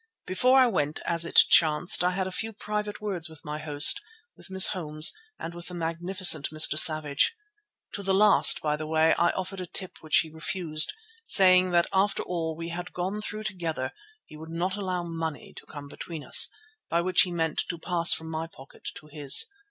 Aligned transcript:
Before 0.25 0.59
I 0.59 0.65
went, 0.65 0.99
as 1.05 1.25
it 1.25 1.35
chanced, 1.35 2.03
I 2.03 2.09
had 2.09 2.25
a 2.25 2.31
few 2.31 2.53
private 2.53 3.01
words 3.01 3.29
with 3.29 3.45
my 3.45 3.59
host, 3.59 4.01
with 4.35 4.49
Miss 4.49 4.69
Holmes, 4.73 5.13
and 5.37 5.53
with 5.53 5.67
the 5.67 5.75
magnificent 5.75 6.49
Mr. 6.49 6.75
Savage. 6.75 7.35
To 7.93 8.01
the 8.01 8.11
last, 8.15 8.63
by 8.63 8.75
the 8.75 8.87
way, 8.87 9.13
I 9.13 9.29
offered 9.29 9.61
a 9.61 9.67
tip 9.67 9.99
which 10.01 10.17
he 10.21 10.31
refused, 10.31 10.91
saying 11.23 11.69
that 11.73 11.85
after 11.93 12.23
all 12.23 12.55
we 12.57 12.69
had 12.69 12.93
gone 12.93 13.21
through 13.21 13.43
together 13.43 13.91
he 14.25 14.35
could 14.37 14.49
not 14.49 14.75
allow 14.75 15.03
"money 15.03 15.53
to 15.55 15.67
come 15.67 15.87
between 15.87 16.23
us," 16.23 16.49
by 16.89 16.99
which 17.01 17.21
he 17.21 17.31
meant, 17.31 17.59
to 17.69 17.77
pass 17.77 18.11
from 18.11 18.27
my 18.31 18.47
pocket 18.47 18.89
to 18.95 19.05
his. 19.05 19.51